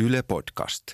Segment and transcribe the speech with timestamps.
[0.00, 0.84] Yle Podcast.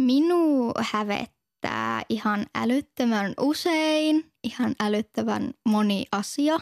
[0.00, 6.58] Minua hävettää ihan älyttömän usein, ihan älyttävän moni asia.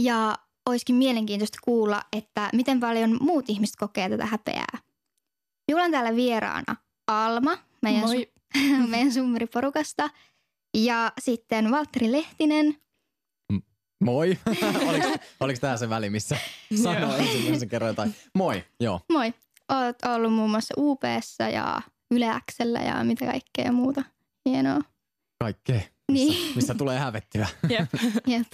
[0.00, 0.36] Ja
[0.68, 4.78] olisikin mielenkiintoista kuulla, että miten paljon muut ihmiset kokee tätä häpeää.
[5.68, 6.76] Minulla on täällä vieraana
[7.06, 8.30] Alma, meidän, Moi.
[8.56, 10.10] Su- meidän summeriporukasta.
[10.76, 12.87] Ja sitten Valtteri Lehtinen.
[14.04, 14.38] Moi.
[14.88, 15.06] oliko,
[15.40, 16.36] oliko tämä se väli, missä
[16.82, 18.14] sanoo ensimmäisen kerran jotain?
[18.34, 19.00] Moi, joo.
[19.12, 19.34] Moi.
[19.68, 24.04] Olet ollut muun muassa UPssa ja Yle Xllä ja mitä kaikkea muuta.
[24.48, 24.80] Hienoa.
[25.40, 25.80] Kaikkea,
[26.12, 26.56] missä, Niin.
[26.56, 27.46] missä tulee hävettyä.
[27.68, 27.90] Jep.
[28.26, 28.46] Jep.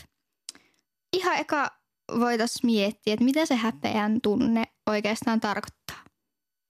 [1.17, 1.71] Ihan eka
[2.19, 5.97] voitaisiin miettiä, että mitä se häpeän tunne oikeastaan tarkoittaa.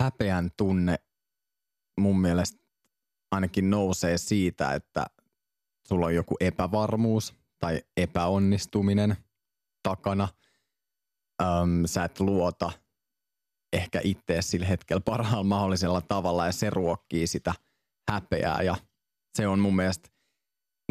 [0.02, 0.98] Häpeän tunne
[2.00, 2.58] mun mielestä
[3.30, 5.06] ainakin nousee siitä, että
[5.88, 9.16] sulla on joku epävarmuus tai epäonnistuminen
[9.82, 10.28] takana.
[11.42, 12.72] Öm, sä et luota
[13.72, 17.54] ehkä ittees sillä hetkellä parhaalla mahdollisella tavalla ja se ruokkii sitä
[18.10, 18.76] häpeää ja
[19.36, 20.08] se on mun mielestä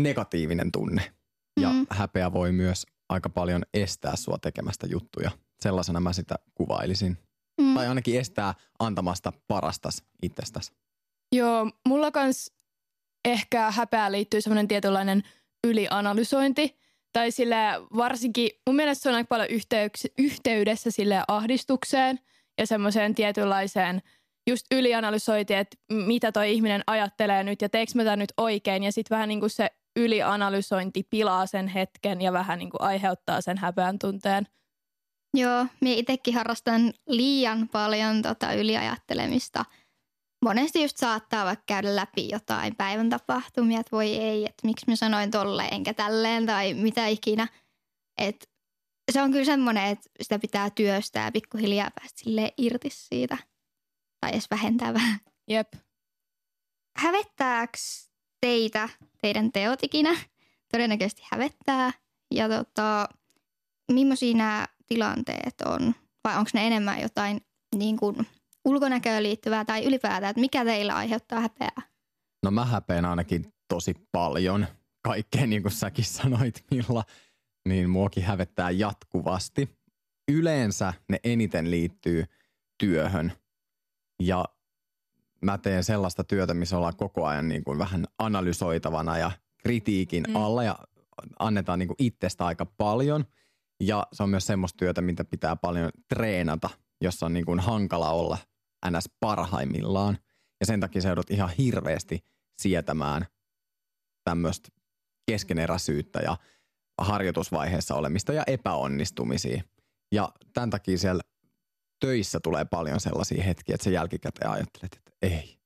[0.01, 1.13] negatiivinen tunne.
[1.61, 1.85] Ja Mm.
[1.89, 5.31] häpeä voi myös aika paljon estää sua tekemästä juttuja.
[5.61, 7.17] Sellaisena mä sitä kuvailisin.
[7.61, 7.73] Mm.
[7.75, 10.73] Tai ainakin estää antamasta parastas itsestäsi.
[11.35, 12.51] Joo, mulla kans
[13.25, 15.23] ehkä häpeään liittyy semmoinen tietynlainen
[15.67, 16.77] ylianalysointi.
[17.13, 17.55] Tai sille
[17.97, 22.19] varsinkin, mun mielestä se on aika paljon yhteyks, yhteydessä sille ahdistukseen
[22.57, 24.01] ja semmoiseen tietynlaiseen
[24.49, 28.83] just ylianalysointi, että mitä toi ihminen ajattelee nyt ja teekö mä tämän nyt oikein.
[28.83, 33.41] Ja sitten vähän niin kuin se ylianalysointi pilaa sen hetken ja vähän niin kuin aiheuttaa
[33.41, 34.47] sen häpeän tunteen.
[35.37, 39.65] Joo, minä itsekin harrastan liian paljon tota yliajattelemista.
[40.43, 44.95] Monesti just saattaa vaikka käydä läpi jotain päivän tapahtumia, että voi ei, että miksi mä
[44.95, 47.47] sanoin tolle enkä tälleen tai mitä ikinä.
[48.17, 48.49] Et
[49.11, 52.21] se on kyllä semmoinen, että sitä pitää työstää ja pikkuhiljaa päästä
[52.57, 53.37] irti siitä.
[54.19, 55.19] Tai edes vähentää vähän.
[55.49, 55.73] Jep.
[56.97, 57.77] Hävettääkö
[58.41, 58.89] teitä
[59.21, 60.17] teidän teot ikinä?
[60.71, 61.91] Todennäköisesti hävettää.
[62.31, 63.09] Ja tota,
[63.91, 65.95] millaisia nämä tilanteet on?
[66.23, 67.41] Vai onko ne enemmän jotain
[67.75, 68.27] niin kuin
[68.65, 71.81] ulkonäköön liittyvää tai ylipäätään, että mikä teillä aiheuttaa häpeää?
[72.43, 74.67] No mä häpeän ainakin tosi paljon.
[75.01, 77.03] Kaikkea niin kuin säkin sanoit, Milla,
[77.67, 79.69] niin muakin hävettää jatkuvasti.
[80.31, 82.25] Yleensä ne eniten liittyy
[82.77, 83.33] työhön.
[84.23, 84.45] Ja
[85.41, 90.35] mä teen sellaista työtä, missä ollaan koko ajan niin kuin vähän analysoitavana ja kritiikin mm.
[90.35, 90.77] alla ja
[91.39, 93.25] annetaan niin kuin itsestä aika paljon.
[93.79, 96.69] Ja se on myös semmoista työtä, mitä pitää paljon treenata,
[97.01, 98.37] jossa on niin kuin hankala olla
[98.91, 99.09] ns.
[99.19, 100.17] parhaimmillaan.
[100.59, 102.19] Ja sen takia sä joudut ihan hirveästi
[102.57, 103.25] sietämään
[104.23, 104.69] tämmöistä
[105.31, 106.37] keskeneräisyyttä ja
[107.01, 109.63] harjoitusvaiheessa olemista ja epäonnistumisia.
[110.11, 111.21] Ja tämän takia siellä
[111.99, 115.59] töissä tulee paljon sellaisia hetkiä, että sä jälkikäteen ajattelet, että ei,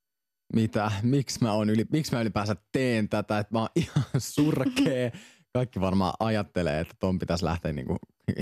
[0.54, 5.10] mitä, miksi mä, on yli, miksi mä ylipäänsä teen tätä, että mä oon ihan surkea.
[5.52, 7.96] Kaikki varmaan ajattelee, että ton pitäisi lähteä niinku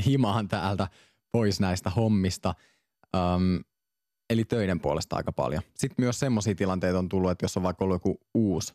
[0.07, 0.89] himaan täältä
[1.33, 2.55] pois näistä hommista.
[3.17, 3.61] Um,
[4.31, 5.63] eli töiden puolesta aika paljon.
[5.75, 8.75] Sitten myös semmoisia tilanteita on tullut, että jos on vaikka ollut joku uusi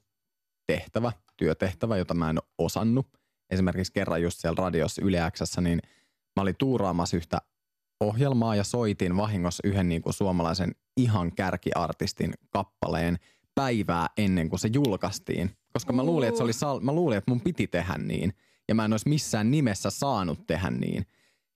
[0.67, 3.07] tehtävä, työtehtävä, jota mä en ole osannut.
[3.49, 5.79] Esimerkiksi kerran just siellä radiossa Yle Xssä, niin
[6.35, 7.37] mä olin tuuraamassa yhtä
[7.99, 13.17] ohjelmaa ja soitin vahingossa yhden niin kuin suomalaisen ihan kärkiartistin kappaleen
[13.55, 15.51] päivää ennen kuin se julkaistiin.
[15.73, 18.33] Koska mä luulin, että se oli sal- mä luulin, että mun piti tehdä niin.
[18.67, 21.05] Ja mä en olisi missään nimessä saanut tehdä niin.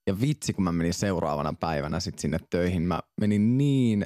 [0.08, 4.06] Ja vitsi, kun mä menin seuraavana päivänä sit sinne töihin, mä menin niin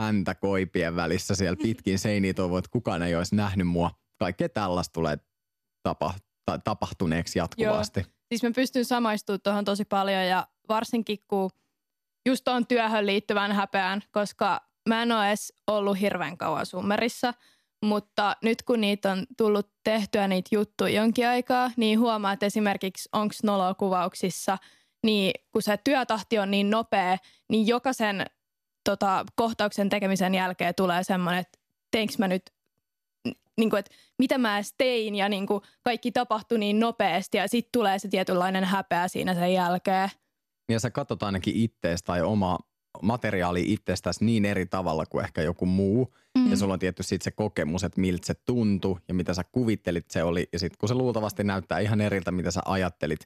[0.00, 3.90] häntä koipien välissä siellä pitkin seiniä toivon, että kukaan ei olisi nähnyt mua.
[4.18, 5.18] Kaikkea tällaista tulee
[5.82, 6.14] tapa,
[6.46, 8.06] ta, tapahtuneeksi jatkuvasti.
[8.28, 11.50] Siis mä pystyn samaistumaan tuohon tosi paljon ja varsinkin kun
[12.28, 17.34] just on työhön liittyvän häpeään, koska mä en ole edes ollut hirveän kauan summerissa,
[17.84, 23.08] mutta nyt kun niitä on tullut tehtyä niitä juttuja jonkin aikaa, niin huomaa, että esimerkiksi
[23.12, 24.58] onko nolokuvauksissa,
[25.08, 27.16] niin kun se työtahti on niin nopea,
[27.48, 28.26] niin jokaisen
[28.84, 31.58] tota, kohtauksen tekemisen jälkeen tulee semmoinen, että
[31.90, 32.42] teinkö mä nyt
[33.56, 37.48] niin kuin, että mitä mä edes tein ja niin kuin kaikki tapahtui niin nopeasti ja
[37.48, 40.08] sitten tulee se tietynlainen häpeä siinä sen jälkeen.
[40.68, 42.58] Ja sä katsot ainakin itteestä tai oma
[43.02, 46.14] materiaali itsestäsi niin eri tavalla kuin ehkä joku muu.
[46.38, 46.50] Mm.
[46.50, 50.10] Ja sulla on tietysti sit se kokemus, että miltä se tuntui ja mitä sä kuvittelit
[50.10, 50.48] se oli.
[50.52, 53.20] Ja sitten kun se luultavasti näyttää ihan eriltä, mitä sä ajattelit,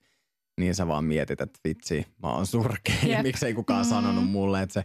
[0.61, 2.95] niin sä vaan mietit, että vitsi, mä oon surkea.
[3.03, 3.23] Ja Jep.
[3.23, 3.91] miksei kukaan Mm.
[3.91, 4.85] sanonut mulle, että se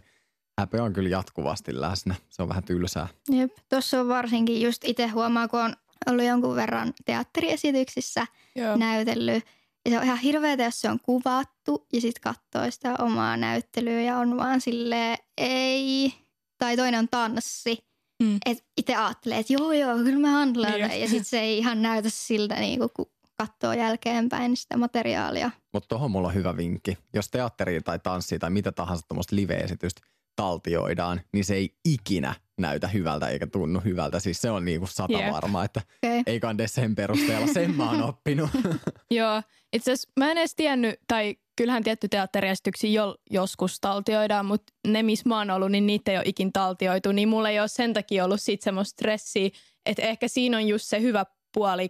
[0.60, 2.14] häpeä on kyllä jatkuvasti läsnä.
[2.28, 3.08] Se on vähän tylsää.
[3.30, 3.52] Jep.
[3.68, 5.76] Tuossa on varsinkin just itse huomaa, kun on
[6.06, 8.26] ollut jonkun verran teatteriesityksissä
[8.56, 8.76] Joo.
[8.76, 9.44] näytellyt.
[9.84, 14.00] Ja se on ihan hirveetä, jos se on kuvattu ja sitten katsoo sitä omaa näyttelyä
[14.00, 16.12] ja on vaan silleen, ei.
[16.58, 17.78] Tai toinen on tanssi.
[18.22, 18.36] Mm.
[18.46, 20.72] Että itse ajattelee, että joo joo, kyllä mä handlaan.
[20.72, 23.06] Niin Niin ja sitten se ei ihan näytä siltä, niin kun
[23.38, 25.50] katsoo jälkeenpäin sitä materiaalia.
[25.72, 26.98] Mutta tuohon mulla on hyvä vinkki.
[27.14, 30.00] Jos teatteri tai tanssi tai mitä tahansa tuommoista live-esitystä
[30.36, 34.20] taltioidaan, niin se ei ikinä näytä hyvältä eikä tunnu hyvältä.
[34.20, 35.32] Siis se on niinku sata Jep.
[35.32, 36.22] varma, että Okay.
[36.26, 37.46] ei kande sen perusteella.
[37.46, 38.50] Sen mä oon oppinut.
[39.10, 39.42] Joo,
[39.72, 45.02] itse asiassa mä en edes tiennyt, tai kyllähän tietty teatteriesityksiä jo, joskus taltioidaan, mutta ne,
[45.02, 47.92] missä mä oon ollut, niin niitä ei ole ikin taltioitu, niin mulla ei ole sen
[47.92, 49.50] takia ollut sit semmoista stressiä,
[49.86, 51.88] että ehkä siinä on just se hyvä puoli,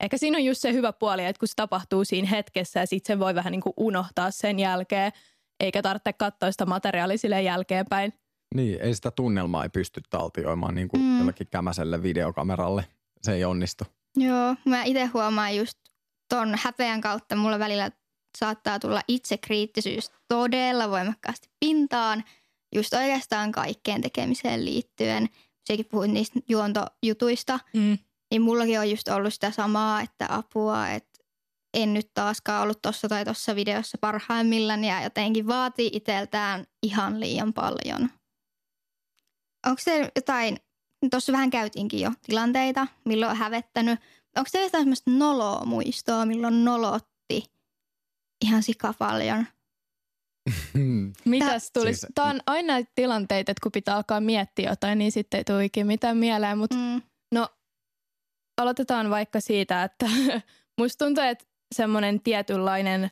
[0.00, 3.06] ehkä siinä on just se hyvä puoli, että kun se tapahtuu siinä hetkessä ja sit
[3.06, 5.12] sen voi vähän niin kuin unohtaa sen jälkeen,
[5.60, 8.12] eikä tarvitse katsoa sitä materiaalia silleen jälkeenpäin.
[8.54, 11.06] niin, ei sitä tunnelmaa ei pysty taltioimaan niin kuin Mm.
[11.08, 11.18] mm.
[11.18, 12.84] jollekin kämäselle videokameralle.
[13.22, 13.84] Se ei onnistu.
[14.16, 15.78] Joo, mä itse huomaan just
[16.28, 17.90] ton häpeän kautta mulla välillä
[18.38, 22.24] saattaa tulla itsekriittisyys todella voimakkaasti pintaan,
[22.74, 25.28] just oikeastaan kaikkeen tekemiseen liittyen.
[25.64, 27.98] Sekin puhuit niistä juontojutuista, Mm.
[28.30, 31.20] Niin mullakin on just ollut sitä samaa, että apua, että
[31.74, 37.52] en nyt taaskaan ollut tuossa tai tuossa videossa parhaimmillaan ja jotenkin vaatii itseltään ihan liian
[37.52, 38.10] paljon.
[39.66, 40.56] Onko se jotain,
[41.10, 44.00] tuossa vähän käytiinkin jo tilanteita, milloin on hävettänyt.
[44.36, 47.44] Onko teillä jotain sellaista noloa muistoa, milloin nolotti
[48.44, 49.46] ihan sika paljon?
[51.24, 52.00] Mitäs tulisi?
[52.00, 55.44] Siis- Tämä on aina näitä tilanteita, että kun pitää alkaa miettiä jotain, niin sitten ei
[55.44, 57.02] tule ikinä mitään mieleen, mutta Mm.
[58.60, 60.06] Aloitetaan vaikka siitä, että
[60.78, 63.10] musta tuntuu, että semmoinen tietynlainen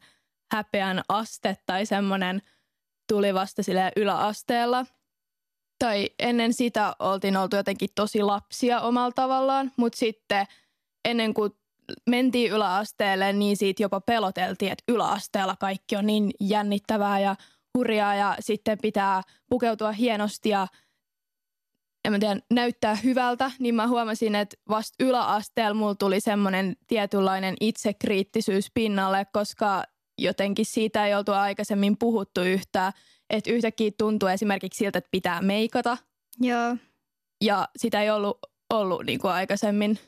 [0.52, 2.42] häpeän aste tai semmoinen
[3.08, 4.86] tuli vasta sille yläasteella.
[5.78, 10.46] Tai ennen sitä oltiin oltu jotenkin tosi lapsia omalla tavallaan, mutta sitten
[11.04, 11.52] ennen kuin
[12.10, 17.36] mentiin yläasteelle, niin siitä jopa peloteltiin, että yläasteella kaikki on niin jännittävää ja
[17.76, 20.66] hurjaa ja sitten pitää pukeutua hienosti ja
[22.08, 27.54] en mä tiedä, näyttää hyvältä, niin mä huomasin, että vasta yläasteella mulla tuli semmoinen tietynlainen
[27.60, 29.84] itsekriittisyys pinnalle, koska
[30.18, 32.92] jotenkin siitä ei oltu aikaisemmin puhuttu yhtään.
[33.30, 35.96] Että yhtäkkiä tuntuu esimerkiksi siltä, että pitää meikata
[36.40, 36.76] Joo,
[37.44, 38.38] ja sitä ei ollut,
[38.70, 39.98] ollut niin kuin aikaisemmin.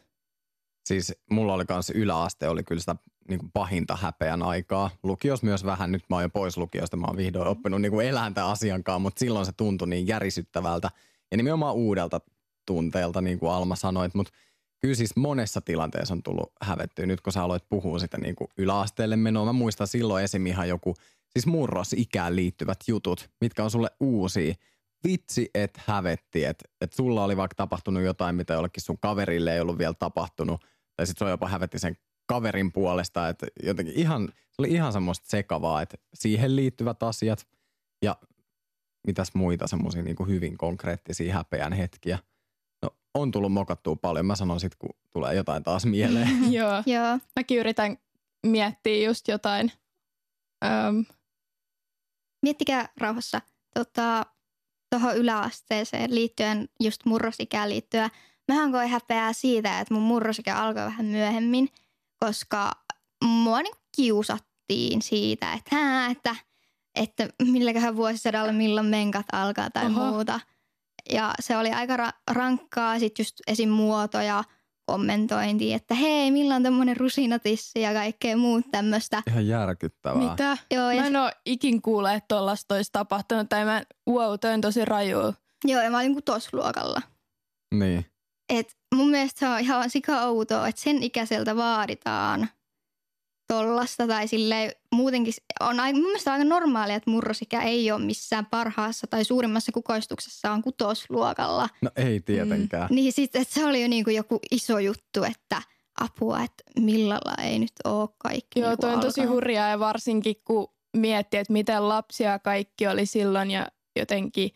[0.85, 2.97] Siis mulla oli kanssa yläaste, oli kyllä sitä
[3.29, 4.91] niin kuin pahinta häpeän aikaa.
[5.03, 8.07] Lukios myös vähän, nyt mä oon jo pois lukiosta, mä oon vihdoin oppinut niin kuin
[8.07, 10.91] elää tämän asiankaan, mutta silloin se tuntui niin järisyttävältä
[11.31, 12.21] ja nimenomaan uudelta
[12.67, 14.33] tunteelta, niin kuin Alma sanoit, mutta
[14.81, 17.07] kyllä siis monessa tilanteessa on tullut hävettyä.
[17.07, 20.47] Nyt kun sä aloit puhua sitä niin kuin yläasteelle menoa, mä muistan silloin esim.
[20.47, 20.95] ihan joku,
[21.31, 24.55] siis murrosikään liittyvät jutut, mitkä on sulle uusia.
[25.05, 29.61] Vitsi, et hävetti, että et sulla oli vaikka tapahtunut jotain, mitä jollekin sun kaverille ei
[29.61, 30.61] ollut vielä tapahtunut,
[30.97, 35.29] tai sitten se jopa hävetti sen kaverin puolesta, että jotenkin ihan, se oli ihan semmoista
[35.29, 37.47] sekavaa, että siihen liittyvät asiat
[38.03, 38.17] ja
[39.07, 42.19] mitäs muita semmoisia niin hyvin konkreettisia häpeän hetkiä.
[42.83, 46.29] No on tullut mokattua paljon, mä sanon sitten, kun tulee jotain taas mieleen.
[46.53, 46.83] Joo.
[46.87, 47.19] joo.
[47.37, 47.97] Mäkin yritän
[48.47, 49.73] miettiä just jotain.
[50.65, 51.05] Öm,
[52.43, 53.41] Miettikää rauhassa
[53.75, 54.27] tuohon
[54.91, 58.11] tota, yläasteeseen liittyen, just murrosikään liittyen.
[58.49, 61.69] Mähän koin häpeää siitä, että mun murrosikä alkoi vähän myöhemmin,
[62.25, 62.73] koska
[63.25, 66.37] mua niinku kiusattiin siitä, että, hää, että,
[66.95, 70.05] että milläköhän vuosisadalla milloin menkat alkaa tai Oho.
[70.05, 70.41] muuta.
[71.13, 73.69] Ja se oli aika ra- rankkaa, sitten just esim.
[73.69, 74.45] muoto ja
[74.87, 79.23] kommentointi, että hei, milloin tämmöinen rusinatissi ja kaikkea muut tämmöistä.
[79.29, 80.31] Ihan järkyttävää.
[80.31, 80.57] mitä?
[80.71, 83.49] Joo, ja Mä en ole ikin kuule, että tollasta olisi tapahtunut.
[83.49, 85.35] Tai mä, wow, toi on tosi raju.
[85.65, 87.03] Joo, ja mä olin kuin tosluokalla.
[87.75, 88.07] Niin.
[88.49, 92.49] Et mun mielestä se on ihan sika outoa, että sen ikäiseltä vaaditaan
[93.51, 98.47] tollasta tai silleen muutenkin on aika, mun mielestä aika normaalia, että murrosikä ei ole missään
[98.47, 101.69] parhaassa tai suurimmassa kukoistuksessaan kutosluokalla.
[101.83, 102.89] No ei tietenkään.
[102.91, 105.63] Niin sitten, että se oli jo niin kuin joku iso juttu, että
[106.01, 109.35] apua, että millalla ei nyt ole kaikki Joo, niinku toi on tosi alkanut.
[109.37, 113.67] hurjaa ja varsinkin kun miettii, että miten lapsia kaikki oli silloin ja
[113.97, 114.51] jotenkin,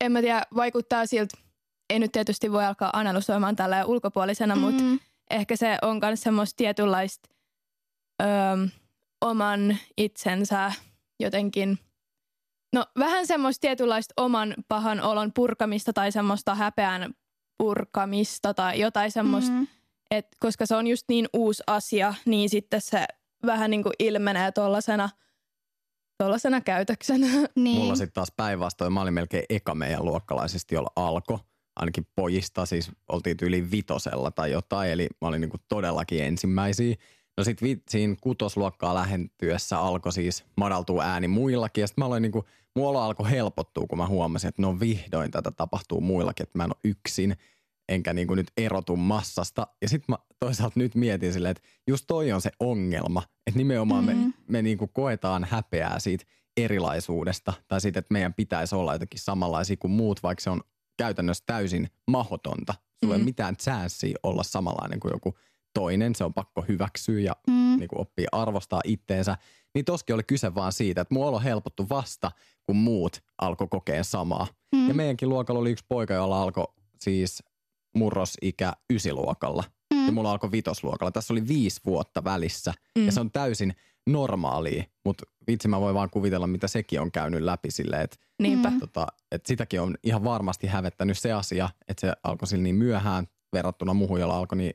[0.00, 1.36] en mä tiedä, vaikuttaa siltä,
[1.90, 4.60] ei nyt tietysti voi alkaa analysoimaan tällä ulkopuolisena, mm.
[4.60, 4.98] mutta Mm,
[5.30, 7.28] ehkä se on myös semmoista tietynlaista
[8.22, 8.28] öö,
[9.20, 10.72] oman itsensä
[11.20, 11.78] jotenkin,
[12.72, 17.14] no vähän semmoista tietynlaista oman pahan olon purkamista tai semmoista häpeän
[17.58, 19.66] purkamista tai jotain semmoista, mm.
[20.10, 23.06] et koska se on just niin uusi asia, niin sitten se
[23.46, 25.08] vähän niin kuin ilmenee tuollaisena
[26.18, 27.26] tollasena käytöksenä.
[27.56, 27.78] Niin.
[27.78, 31.38] Mulla sitten taas päinvastoin, mä olin melkein eka meidän luokkalaisista, jolla alkoi.
[31.76, 36.94] Ainakin pojista, siis oltiin yli vitosella tai jotain, eli mä olin niinku todellakin ensimmäisiä.
[37.36, 41.82] No sit vi, siinä kutosluokkaa lähentyessä alkoi siis madaltua ääni muillakin.
[41.82, 42.44] Ja sit mä aloin niinku,
[42.76, 46.70] mulla alkoi helpottua, kun mä huomasin, että no vihdoin tätä tapahtuu muillakin, että mä en
[46.70, 47.36] ole yksin
[47.88, 49.66] enkä niinku nyt erotu massasta.
[49.82, 54.04] Ja sitten mä toisaalta nyt mietin silleen, että just toi on se ongelma, että nimenomaan
[54.04, 54.26] mm-hmm.
[54.26, 56.24] me, me niinku koetaan häpeää siitä
[56.56, 60.60] erilaisuudesta tai siitä, että meidän pitäisi olla jotenkin samanlaisia kuin muut, vaikka se on
[60.96, 62.72] käytännössä täysin mahdotonta.
[62.72, 63.12] Sulla mm-hmm.
[63.12, 65.34] ei ole mitään chanssiä olla samanlainen kuin joku
[65.74, 67.76] toinen, se on pakko hyväksyä ja mm.
[67.78, 69.36] niin kuin oppia arvostaa itteensä.
[69.74, 72.30] Niin toskin oli kyse vaan siitä, että mulla on helpottu vasta,
[72.66, 74.46] kun muut alkoi kokea samaa.
[74.74, 74.88] Mm.
[74.88, 76.66] Ja meidänkin luokalla oli yksi poika, jolla alkoi
[77.00, 77.42] siis
[77.94, 79.64] murrosikä ysiluokalla.
[79.94, 80.06] Mm.
[80.06, 81.10] Ja mulla alkoi vitosluokalla.
[81.10, 82.72] Tässä oli viisi vuotta välissä.
[82.98, 83.06] Mm.
[83.06, 83.74] Ja se on täysin
[84.06, 84.84] normaalia.
[85.04, 88.16] Mutta vitsi mä voin vaan kuvitella, mitä sekin on käynyt läpi silleen, että
[88.70, 88.80] mm.
[88.80, 93.26] tota, et sitäkin on ihan varmasti hävettänyt se asia, että se alkoi sillä niin myöhään
[93.52, 94.74] verrattuna muuhun, jolla alkoi niin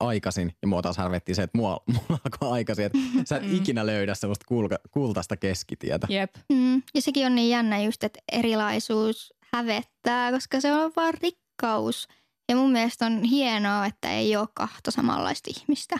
[0.00, 0.52] aikaisin.
[0.62, 3.54] Ja mua taas harvettiin se, että mua, mua alkoi aikaisin, että sä et mm.
[3.54, 6.06] ikinä löydä semmoista kulka, kultaista keskitietä.
[6.10, 6.34] Jep.
[6.52, 6.82] Mm.
[6.94, 12.08] Ja sekin on niin jännä just, että erilaisuus hävettää, koska se on vaan rikkaus–
[12.50, 15.98] ja mun mielestä on hienoa, että ei ole kahta samanlaista ihmistä.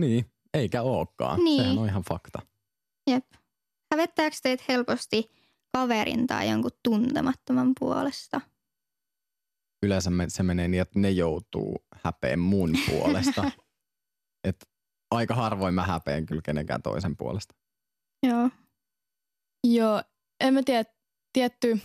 [0.00, 0.24] Niin,
[0.54, 1.44] eikä olekaan.
[1.44, 1.62] Niin.
[1.62, 2.38] Sehän on ihan fakta.
[3.10, 3.24] Jep.
[3.92, 5.30] Hävettääkö teitä helposti
[5.72, 8.40] kaverin tai jonkun tuntemattoman puolesta?
[9.82, 13.50] Yleensä se menee niin, että ne joutuu häpeen mun puolesta.
[14.44, 14.68] Et
[15.10, 17.54] aika harvoin mä häpeen kyllä kenenkään toisen puolesta.
[18.26, 18.50] Joo.
[19.66, 20.02] Joo,
[20.40, 20.84] en mä tiedä,
[21.32, 21.80] tietty,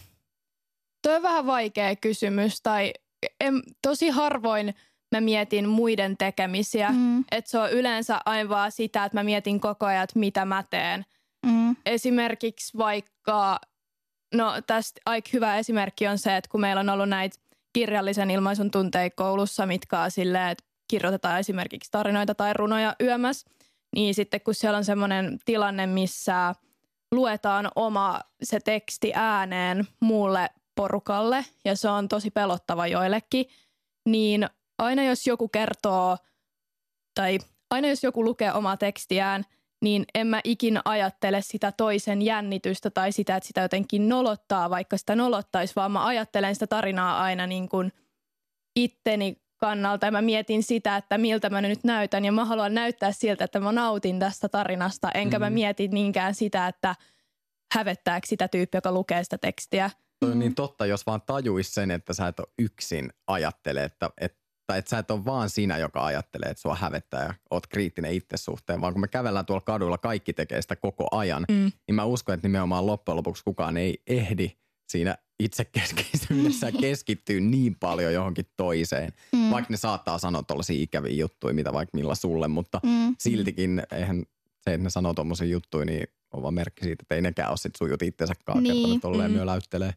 [1.02, 2.94] toi on vähän vaikea kysymys tai
[3.42, 4.74] en, tosi harvoin
[5.18, 6.90] mä mietin muiden tekemisiä.
[6.90, 7.24] Mm.
[7.32, 10.64] Että se on yleensä aina vaan sitä, että mä mietin koko ajan, että mitä mä
[10.70, 11.06] teen.
[11.46, 11.76] Mm.
[11.86, 13.60] Esimerkiksi vaikka,
[14.34, 17.38] no tästä aika hyvä esimerkki on se, että kun meillä on ollut näitä
[17.74, 23.50] kirjallisen ilmaisun tunteja koulussa, mitkä on silleen, että kirjoitetaan esimerkiksi tarinoita tai runoja yömässä,
[23.96, 26.56] niin sitten kun siellä on semmoinen tilanne, missä
[27.12, 33.46] luetaan oma se teksti ääneen muulle porukalle ja se on tosi pelottava joillekin,
[34.06, 36.18] niin aina jos joku kertoo
[37.16, 37.40] tai
[37.72, 39.44] aina jos joku lukee omaa tekstiään,
[39.82, 44.98] niin en mä ikinä ajattele sitä toisen jännitystä tai sitä, että sitä jotenkin nolottaa, vaikka
[44.98, 47.92] sitä nolottaisi, vaan mä ajattelen sitä tarinaa aina niin kuin
[48.76, 53.12] itteni kannalta ja mä mietin sitä, että miltä mä nyt näytän ja mä haluan näyttää
[53.12, 55.44] siltä, että mä nautin tästä tarinasta, enkä mm.
[55.44, 56.96] mä mietin niinkään sitä, että
[57.74, 59.90] hävettääkö sitä tyyppiä, joka lukee sitä tekstiä.
[60.20, 60.56] Toi on niin mm.
[60.56, 64.90] totta, jos vaan tajuis sen, että sä et ole yksin ajattele, että, että tai että
[64.90, 68.82] sä et ole vaan sinä, joka ajattelee, että sua hävettää ja oot kriittinen itse suhteen,
[68.82, 71.72] vaan kun me kävellään tuolla kadulla, kaikki tekee sitä koko ajan, mm.
[71.88, 74.52] niin mä uskon, että nimenomaan loppujen lopuksi kukaan ei ehdi
[74.88, 79.14] siinä itsekeskeisyydessä keskittyy niin paljon johonkin toiseen.
[79.34, 79.50] Mm.
[79.52, 83.16] Vaikka ne saattaa sanoa tuollaisia ikäviä juttuja, mitä vaikka millä sulle, mutta mm.
[83.20, 84.24] siltikin eihän
[84.62, 87.58] se, että ne sanoo tuommoisia juttuja, niin on vaan merkki siitä, että ei nekään ole
[87.58, 88.64] sit sujut itsensä niin.
[88.64, 89.36] kertonut tolleen mm.
[89.36, 89.94] myöläyttelee.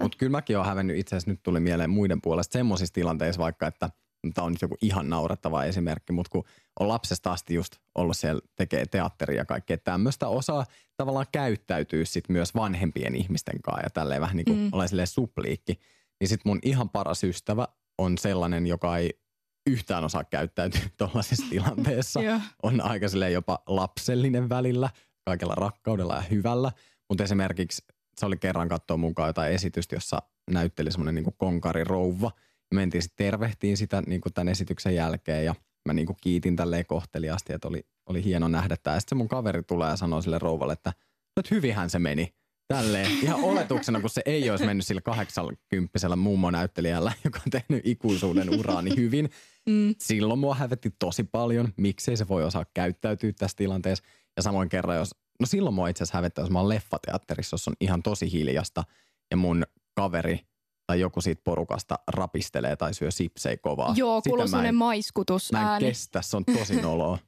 [0.00, 3.66] Mutta kyllä mäkin olen hävennyt itse asiassa nyt tuli mieleen muiden puolesta semmoisissa tilanteissa vaikka,
[3.66, 3.90] että
[4.34, 6.44] tämä on nyt joku ihan naurettava esimerkki, mutta kun
[6.80, 12.28] on lapsesta asti just ollut siellä, tekee teatteria ja kaikkea tämmöistä, osaa tavallaan käyttäytyy sit
[12.28, 14.68] myös vanhempien ihmisten kanssa ja tälleen vähän niin kuin mm.
[14.72, 15.80] olen silleen supliikki.
[16.20, 19.20] Niin sit mun ihan paras ystävä on sellainen, joka ei
[19.66, 22.20] yhtään osaa käyttäytyä tuollaisessa tilanteessa.
[22.62, 24.90] on aika jopa lapsellinen välillä–
[25.24, 26.72] kaikella rakkaudella ja hyvällä.
[27.08, 27.84] Mutta esimerkiksi
[28.16, 32.30] se oli kerran katsoa mukaan jotain esitystä, jossa näytteli semmoinen niin konkari rouva.
[32.74, 35.54] Mentiin sitten tervehtiin sitä niin kuin tämän esityksen jälkeen ja
[35.86, 39.00] mä niin kuin kiitin tälleen kohteliasti, että oli, oli hieno nähdä tämä.
[39.00, 40.92] Sitten se mun kaveri tulee ja sanoo sille rouvalle, että
[41.36, 42.34] nyt hyvinhän se meni.
[42.68, 48.58] Tälleen ihan oletuksena, kun se ei olisi mennyt sillä 80 mummonäyttelijällä, joka on tehnyt ikuisuuden
[48.58, 49.30] uraani hyvin.
[49.66, 49.94] Mm.
[49.98, 54.04] Silloin mua hävetti tosi paljon, miksei se voi osaa käyttäytyä tässä tilanteessa.
[54.36, 55.10] Ja samoin kerran, jos,
[55.40, 58.84] no silloin mua itse asiassa hävettää, jos mä oon leffateatterissa, jos on ihan tosi hiljasta
[59.30, 60.40] ja mun kaveri
[60.90, 63.94] tai joku siitä porukasta rapistelee tai syö sipsei kovaa.
[63.96, 67.18] Joo, kuuluu sellainen maiskutus Mä en kestä, se on tosi noloa.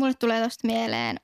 [0.00, 1.16] Mulle tulee tosta mieleen,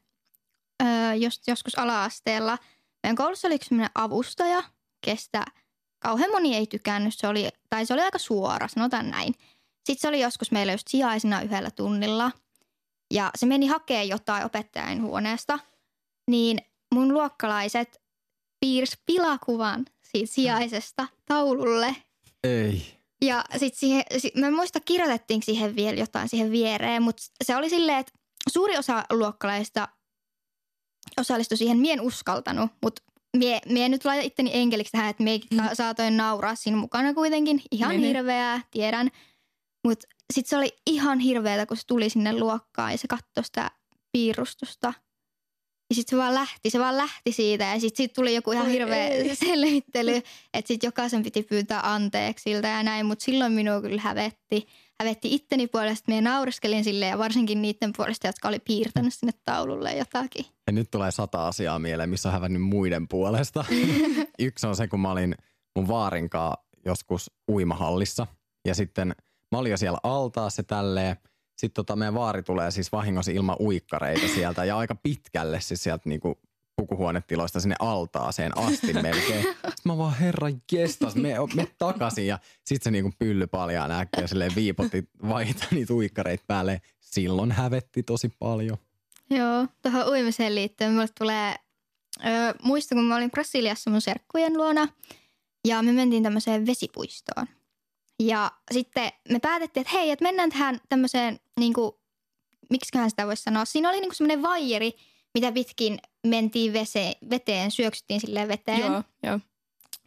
[0.83, 2.59] öö, just joskus ala-asteella,
[3.03, 4.63] meidän koulussa oli yksi avustaja,
[5.05, 5.45] kestä
[5.99, 9.35] kauhean moni ei tykännyt, se oli, tai se oli aika suora, sanotaan näin.
[9.85, 12.31] Sitten se oli joskus meillä just sijaisena yhdellä tunnilla–
[13.15, 15.59] ja se meni hakemaan jotain opettajan huoneesta,
[16.31, 16.59] niin
[16.95, 18.03] mun luokkalaiset
[18.61, 21.97] piirsi pilakuvan siitä sijaisesta taululle.
[22.45, 22.83] Ei.
[23.23, 24.05] Ja sitten siihen,
[24.37, 28.13] mä en muista kirjoitettiin siihen vielä jotain siihen viereen, mutta se oli silleen, että
[28.53, 29.89] suuri osa luokkalaista
[31.21, 31.79] osallistui siihen.
[31.79, 33.03] Mien uskaltanut, mutta
[33.37, 35.59] mie, mie nyt laita itteni enkeliksi tähän, että mie mm.
[35.73, 37.63] saatoin nauraa siinä mukana kuitenkin.
[37.71, 38.09] Ihan Mene.
[38.09, 39.11] hirveää, tiedän.
[39.87, 43.71] Mutta sitten se oli ihan hirveetä, kun se tuli sinne luokkaan ja se katsoi sitä
[44.13, 44.95] piirustusta.
[45.95, 48.67] Ja sitten se vaan lähti, se vaan lähti siitä ja sitten siitä tuli joku ihan
[48.67, 49.37] Oi hirveä ei.
[49.47, 50.17] selvittely,
[50.55, 53.07] että sitten jokaisen piti pyytää anteeksi siltä ja näin.
[53.07, 54.67] Mutta silloin minua kyllä hävetti.
[55.01, 59.93] Hävetti itteni puolesta, minä naureskelin sille ja varsinkin niiden puolesta, jotka oli piirtänyt sinne taululle
[59.93, 60.47] jotakin.
[60.67, 63.65] Ja nyt tulee sata asiaa mieleen, missä on hävännyt muiden puolesta.
[64.39, 65.35] Yksi on se, kun mä olin
[65.77, 68.27] mun vaarinkaa joskus uimahallissa.
[68.65, 69.15] Ja sitten
[69.53, 71.17] mä olin jo siellä altaassa tälleen.
[71.57, 76.09] Sitten tota meidän vaari tulee siis vahingossa ilman uikkareita sieltä ja aika pitkälle siis sieltä
[76.09, 76.39] niinku
[76.77, 79.43] pukuhuonetiloista sinne altaaseen asti melkein.
[79.45, 84.27] Sitten mä vaan herra jestas, me, me takaisin ja sitten se niinku pylly paljaan äkkiä
[84.27, 86.81] silleen viipotti vaihtaa niitä uikkareita päälle.
[87.01, 88.77] Silloin hävetti tosi paljon.
[89.31, 91.55] Joo, tuohon uimiseen liittyen mulle tulee,
[92.27, 94.89] ö, muista kun mä olin Brasiliassa mun serkkujen luona
[95.69, 97.47] ja me mentiin tämmöiseen vesipuistoon.
[98.21, 101.93] Ja sitten me päätettiin, että hei, että mennään tähän tämmöiseen, niin kuin,
[102.71, 104.93] miksiköhän sitä voisi sanoa, siinä oli niin semmoinen vaijeri,
[105.35, 108.81] mitä pitkin mentiin vese, veteen, syöksyttiin silleen veteen.
[108.81, 109.41] Joo, joo.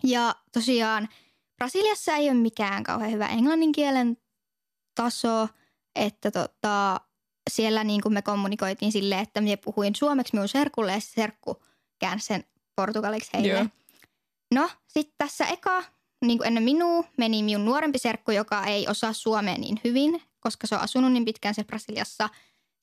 [0.04, 1.10] Ja tosiaan
[1.58, 4.18] Brasiliassa ei ole mikään kauhean hyvä englannin kielen
[4.96, 5.48] taso,
[5.96, 7.02] että tota,
[7.50, 11.64] siellä niin kuin me kommunikoitiin silleen, että minä puhuin suomeksi minun serkulle ja se serkku
[12.00, 12.44] käänsi sen
[12.76, 13.50] portugaliksi heille.
[13.50, 13.66] Joo.
[14.54, 15.84] No, sitten tässä eka,
[16.26, 20.68] niin kuin ennen minua, meni minun nuorempi serkku, joka ei osaa suomea niin hyvin, koska
[20.68, 22.30] se on asunut niin pitkään se Brasiliassa.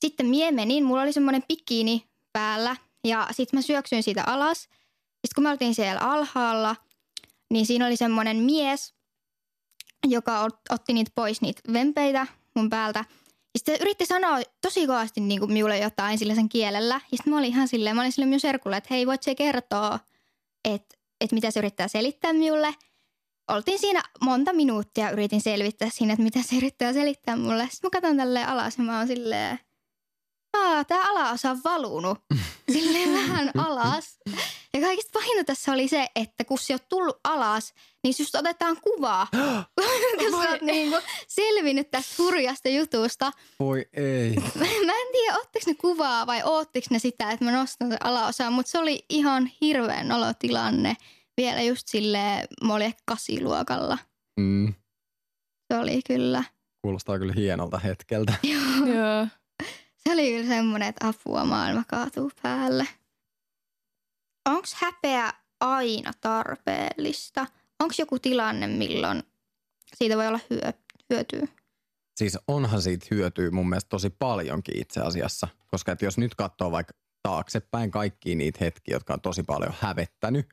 [0.00, 4.58] Sitten mie menin, mulla oli semmoinen bikini päällä ja sitten mä syöksyin siitä alas.
[4.58, 6.76] Sitten kun me oltiin siellä alhaalla,
[7.50, 8.94] niin siinä oli semmoinen mies,
[10.06, 13.04] joka ot- otti niitä pois, niitä vempeitä mun päältä.
[13.54, 16.94] Ja sitten yritti sanoa tosi kovasti niin kuin minulle jotain sillä sen kielellä.
[16.94, 19.34] Ja sitten mä olin ihan silleen, mä olin sille minun serkulle, että hei, voit se
[19.34, 19.98] kertoa,
[20.64, 22.74] että, että mitä se yrittää selittää minulle.
[23.48, 27.68] Oltiin siinä monta minuuttia, yritin selvittää siinä, että mitä se yrittää selittää mulle.
[27.70, 29.58] Sitten mä katson tälleen alas ja mä oon silleen,
[30.56, 32.18] aa, tää alaosa on valunut
[32.72, 34.18] silleen vähän alas.
[34.74, 38.76] Ja kaikista pahinta tässä oli se, että kun sä oot tullut alas, niin just otetaan
[38.80, 39.26] kuvaa.
[40.18, 40.96] kun sä oot niinku
[41.28, 43.32] selvinnyt tästä hurjasta jutusta.
[43.60, 44.36] Voi ei.
[44.86, 48.52] Mä en tiedä, ottiko ne kuvaa vai oottiko ne sitä, että mä nostan sen alaosaan,
[48.52, 50.96] mutta se oli ihan hirveän olotilanne.
[51.36, 53.98] Vielä just silleen, mä olin ehkä kasiluokalla.
[54.40, 54.74] Mm,
[55.72, 56.44] Se oli kyllä,
[56.82, 58.34] kuulostaa kyllä hienolta hetkeltä.
[58.94, 59.26] Joo.
[59.96, 62.88] se oli kyllä semmoinen, että apua maailma kaatuu päälle.
[64.48, 67.46] Onko häpeä aina tarpeellista?
[67.80, 69.22] Onko joku tilanne, milloin
[69.94, 70.72] siitä voi olla hyö,
[71.10, 71.48] hyötyä?
[72.16, 75.48] Siis onhan siitä hyötyä mun mielestä tosi paljonkin itse asiassa.
[75.66, 80.48] Koska että jos nyt katsoo vaikka taaksepäin kaikkia niitä hetkiä, jotka on tosi paljon hävettänyt,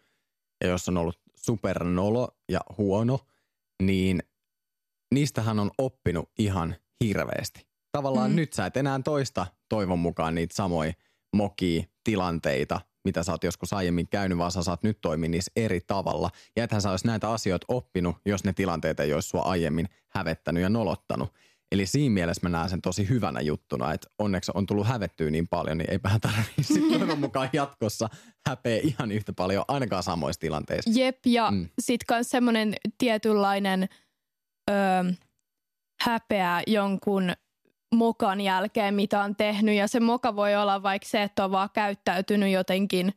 [0.62, 3.19] ja jos on ollut supernolo ja huono,
[3.84, 4.24] niin
[5.13, 7.67] niistähän on oppinut ihan hirveästi.
[7.91, 8.36] Tavallaan Mm.
[8.36, 10.93] nyt sä et enää toista toivon mukaan niitä samoja
[11.36, 15.82] mokia tilanteita, mitä sä oot joskus aiemmin käynyt, vaan sä saat nyt toimia niissä eri
[15.88, 16.30] tavalla.
[16.56, 20.63] Ja ethän sä olisi näitä asioita oppinut, jos ne tilanteet ei olisi sua aiemmin hävettänyt
[20.63, 21.34] ja nolottanut.
[21.71, 25.47] Eli siinä mielessä mä näen sen tosi hyvänä juttuna, että onneksi on tullut hävettyä niin
[25.47, 28.10] paljon, niin eipähän tarvitse sitten toivon mukaan jatkossa
[28.47, 30.91] häpeä ihan yhtä paljon, ainakaan samoissa tilanteissa.
[30.95, 31.57] Jep, ja mm.
[31.57, 31.69] Mm.
[31.79, 33.89] sitten myös semmoinen tietynlainen
[34.69, 34.75] öö,
[36.01, 37.34] häpeä jonkun
[37.95, 39.75] mokan jälkeen, mitä on tehnyt.
[39.75, 43.13] Ja se moka voi olla vaikka se, että on vaan käyttäytynyt jotenkin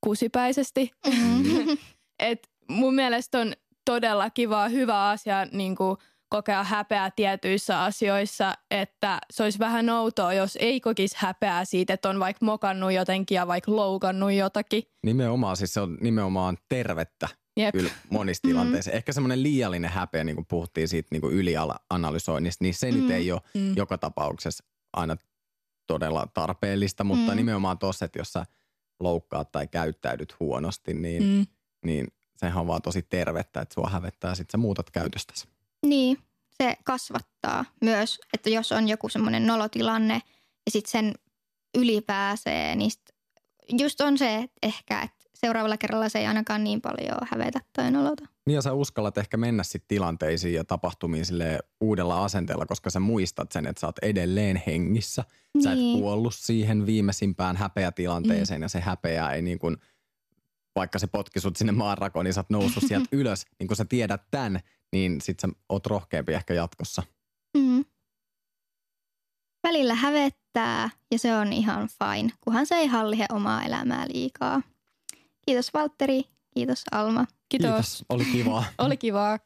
[0.00, 0.90] kusipäisesti.
[2.18, 3.52] Et mun mielestä on
[3.84, 5.96] todella kiva, hyvä asia niin kuin
[6.28, 12.08] kokea häpeää tietyissä asioissa, että se olisi vähän outoa, jos ei kokisi häpeää siitä, että
[12.08, 14.82] on vaikka mokannut jotenkin ja vaikka loukannut jotakin.
[15.02, 17.72] Nimenomaan, siis se on nimenomaan tervettä Jep.
[17.72, 18.90] kyllä monissa tilanteissa.
[18.90, 22.96] Ehkä semmoinen liiallinen häpeä, niin kuin puhuttiin siitä niin kuin ylianalysoinnista, niin se mm.
[22.98, 23.76] nyt ei ole Mm.
[23.76, 25.16] joka tapauksessa aina
[25.86, 27.30] todella tarpeellista, mutta Mm.
[27.32, 27.36] mm.
[27.36, 28.46] nimenomaan tuossa, että jos sä
[29.00, 31.28] loukkaat tai käyttäydyt huonosti, niin, mm.
[31.28, 31.46] Mm.
[31.84, 35.48] niin sehän on vaan tosi tervettä, että sua hävettää, sit sä muutat käytöstäsi.
[35.86, 36.18] Niin,
[36.62, 40.14] se kasvattaa myös, että jos on joku semmoinen nolotilanne
[40.66, 41.14] ja sitten sen
[41.78, 43.02] yli pääsee, niin sit
[43.78, 47.90] just on se, että ehkä, että seuraavalla kerralla se ei ainakaan niin paljon hävetä tai
[47.90, 48.24] nolota.
[48.46, 53.00] Niin ja sä uskallat ehkä mennä sitten tilanteisiin ja tapahtumiin sille uudella asenteella, koska sä
[53.00, 55.24] muistat sen, että sä oot edelleen hengissä.
[55.64, 56.00] Sä et Niin.
[56.00, 58.62] kuollut siihen viimeisimpään häpeätilanteeseen mm.
[58.62, 59.76] ja se häpeä ei niin kuin,
[60.76, 63.44] vaikka se potki sut sinne maanrakoon, niin sä oot noussut sieltä ylös.
[63.58, 64.60] Niin kun sä tiedät tämän,
[64.92, 67.02] niin sit sä oot rohkeampi ehkä jatkossa.
[67.58, 67.84] Mm.
[69.62, 74.62] Välillä hävettää ja se on ihan fine, kunhan se ei hallihe omaa elämää liikaa.
[75.46, 76.22] Kiitos Valtteri,
[76.54, 77.24] kiitos Alma.
[77.48, 78.04] Kiitos.
[78.08, 78.64] Oli kivaa.
[78.78, 79.38] Oli kivaa.